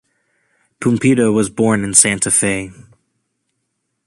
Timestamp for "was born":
1.31-1.83